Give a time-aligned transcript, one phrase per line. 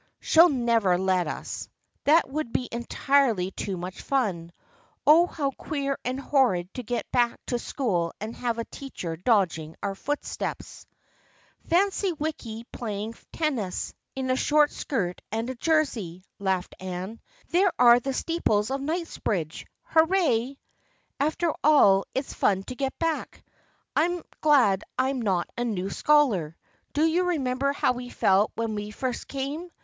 [0.19, 1.69] "She'll never let us.
[2.05, 4.51] That would be entirely too much fun.
[5.05, 9.75] Oh, how queer and horrid to get back to school and have a teacher dogging
[9.83, 10.87] our footsteps.""
[11.69, 17.19] Fancy Wicky playing tennis, in a short skirt and a jersey!" laughed Anne."
[17.51, 19.67] There are the steeples of Kingsbridge.
[19.83, 20.57] Hurray!
[21.19, 23.43] After all, it's fun to get back.
[23.95, 26.57] I'm glad I'm not a new scholar.
[26.91, 29.69] Do you remember how we felt when we first came